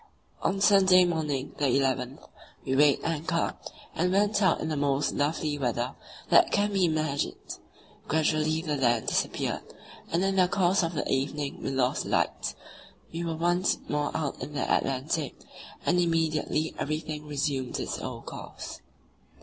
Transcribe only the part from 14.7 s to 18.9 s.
Atlantic, and immediately everything resumed its old course.